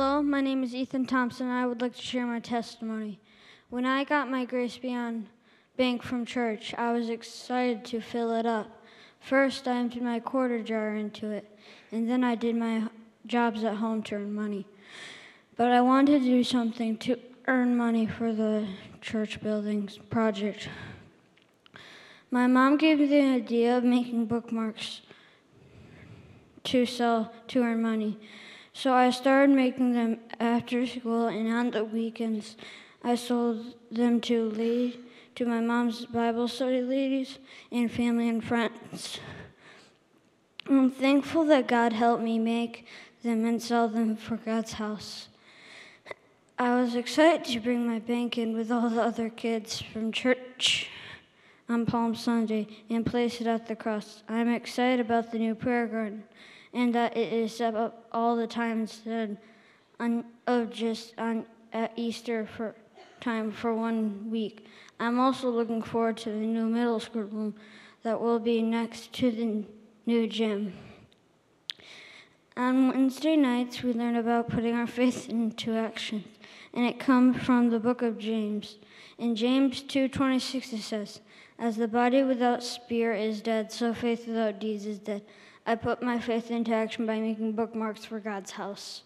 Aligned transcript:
Hello, 0.00 0.22
my 0.22 0.40
name 0.40 0.62
is 0.62 0.76
Ethan 0.76 1.06
Thompson. 1.06 1.48
and 1.48 1.56
I 1.56 1.66
would 1.66 1.80
like 1.80 1.96
to 1.96 2.00
share 2.00 2.24
my 2.24 2.38
testimony. 2.38 3.18
When 3.68 3.84
I 3.84 4.04
got 4.04 4.30
my 4.30 4.44
Grace 4.44 4.78
Beyond 4.78 5.26
bank 5.76 6.04
from 6.04 6.24
church, 6.24 6.72
I 6.78 6.92
was 6.92 7.08
excited 7.08 7.84
to 7.86 8.00
fill 8.00 8.32
it 8.34 8.46
up. 8.46 8.68
First, 9.18 9.66
I 9.66 9.76
emptied 9.76 10.04
my 10.04 10.20
quarter 10.20 10.62
jar 10.62 10.94
into 10.94 11.32
it, 11.32 11.58
and 11.90 12.08
then 12.08 12.22
I 12.22 12.36
did 12.36 12.54
my 12.54 12.84
jobs 13.26 13.64
at 13.64 13.74
home 13.74 14.04
to 14.04 14.14
earn 14.14 14.32
money. 14.32 14.68
But 15.56 15.72
I 15.72 15.80
wanted 15.80 16.20
to 16.20 16.24
do 16.24 16.44
something 16.44 16.96
to 16.98 17.18
earn 17.48 17.76
money 17.76 18.06
for 18.06 18.32
the 18.32 18.68
church 19.00 19.40
buildings 19.40 19.98
project. 20.10 20.68
My 22.30 22.46
mom 22.46 22.76
gave 22.76 23.00
me 23.00 23.06
the 23.06 23.22
idea 23.22 23.76
of 23.76 23.82
making 23.82 24.26
bookmarks 24.26 25.00
to 26.62 26.86
sell 26.86 27.32
to 27.48 27.64
earn 27.64 27.82
money. 27.82 28.16
So 28.78 28.94
I 28.94 29.10
started 29.10 29.56
making 29.56 29.94
them 29.94 30.20
after 30.38 30.86
school 30.86 31.26
and 31.26 31.52
on 31.52 31.72
the 31.72 31.82
weekends. 31.82 32.56
I 33.02 33.16
sold 33.16 33.74
them 33.90 34.20
to 34.20 34.50
lead 34.50 35.00
to 35.34 35.46
my 35.46 35.60
mom's 35.60 36.06
Bible 36.06 36.46
study 36.46 36.82
ladies 36.82 37.40
and 37.72 37.90
family 37.90 38.28
and 38.28 38.44
friends. 38.44 39.18
I'm 40.68 40.92
thankful 40.92 41.42
that 41.46 41.66
God 41.66 41.92
helped 41.92 42.22
me 42.22 42.38
make 42.38 42.86
them 43.24 43.44
and 43.46 43.60
sell 43.60 43.88
them 43.88 44.14
for 44.14 44.36
God's 44.36 44.74
house. 44.74 45.26
I 46.56 46.80
was 46.80 46.94
excited 46.94 47.46
to 47.46 47.58
bring 47.58 47.84
my 47.84 47.98
bank 47.98 48.38
in 48.38 48.56
with 48.56 48.70
all 48.70 48.90
the 48.90 49.02
other 49.02 49.28
kids 49.28 49.82
from 49.82 50.12
church 50.12 50.88
on 51.68 51.84
Palm 51.84 52.14
Sunday 52.14 52.68
and 52.88 53.04
place 53.04 53.40
it 53.40 53.48
at 53.48 53.66
the 53.66 53.74
cross. 53.74 54.22
I'm 54.28 54.48
excited 54.48 55.00
about 55.00 55.32
the 55.32 55.40
new 55.40 55.56
prayer 55.56 55.88
garden 55.88 56.22
and 56.72 56.94
that 56.94 57.16
it 57.16 57.32
is 57.32 57.56
set 57.56 57.74
up 57.74 58.06
all 58.12 58.36
the 58.36 58.46
time 58.46 58.80
instead 58.80 59.38
of 60.46 60.70
just 60.70 61.14
on 61.18 61.44
at 61.72 61.92
Easter 61.96 62.46
for 62.46 62.74
time 63.20 63.50
for 63.50 63.74
one 63.74 64.30
week. 64.30 64.66
I'm 65.00 65.18
also 65.18 65.50
looking 65.50 65.82
forward 65.82 66.16
to 66.18 66.30
the 66.30 66.36
new 66.36 66.66
middle 66.66 67.00
school 67.00 67.24
room 67.24 67.54
that 68.02 68.20
will 68.20 68.38
be 68.38 68.62
next 68.62 69.12
to 69.14 69.30
the 69.30 69.64
new 70.06 70.26
gym. 70.26 70.72
On 72.56 72.88
Wednesday 72.88 73.36
nights, 73.36 73.82
we 73.82 73.92
learn 73.92 74.16
about 74.16 74.48
putting 74.48 74.74
our 74.74 74.86
faith 74.86 75.28
into 75.28 75.76
action, 75.76 76.24
and 76.74 76.84
it 76.84 76.98
comes 76.98 77.42
from 77.42 77.70
the 77.70 77.78
book 77.78 78.02
of 78.02 78.18
James. 78.18 78.78
In 79.16 79.36
James 79.36 79.80
2:26 79.82 80.72
it 80.72 80.82
says, 80.82 81.20
"As 81.58 81.76
the 81.76 81.86
body 81.86 82.22
without 82.22 82.62
spirit 82.64 83.20
is 83.20 83.40
dead, 83.42 83.70
so 83.70 83.92
faith 83.94 84.26
without 84.26 84.58
deeds 84.58 84.86
is 84.86 84.98
dead." 84.98 85.22
I 85.68 85.74
put 85.74 86.02
my 86.02 86.18
faith 86.18 86.50
into 86.50 86.72
action 86.72 87.04
by 87.04 87.20
making 87.20 87.52
bookmarks 87.52 88.02
for 88.02 88.20
God's 88.20 88.52
house. 88.52 89.02